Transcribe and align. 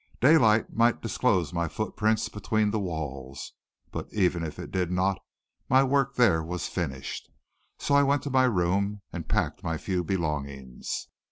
Daylight 0.19 0.73
might 0.73 0.99
disclose 1.03 1.53
my 1.53 1.67
footprints 1.67 2.27
between 2.27 2.71
the 2.71 2.79
walls, 2.79 3.53
but 3.91 4.11
even 4.11 4.43
if 4.43 4.57
it 4.57 4.71
did 4.71 4.89
not, 4.89 5.19
my 5.69 5.83
work 5.83 6.15
there 6.15 6.41
was 6.41 6.67
finished. 6.67 7.29
So 7.77 7.93
I 7.93 8.01
went 8.01 8.23
to 8.23 8.31
my 8.31 8.45
room 8.45 9.03
and 9.13 9.29
packed 9.29 9.61
my 9.63 9.77
few 9.77 10.03
belongings. 10.03 11.07